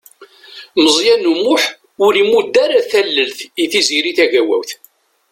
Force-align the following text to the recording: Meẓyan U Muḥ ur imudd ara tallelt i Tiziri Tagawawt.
Meẓyan 0.81 1.29
U 1.31 1.33
Muḥ 1.43 1.63
ur 2.05 2.13
imudd 2.21 2.53
ara 2.63 2.79
tallelt 2.91 3.39
i 3.63 3.65
Tiziri 3.71 4.11
Tagawawt. 4.17 4.71